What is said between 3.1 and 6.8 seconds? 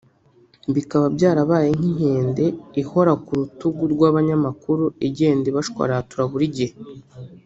ku rutugu rw’abanyamakuru igenda ibashwaratura buri gihe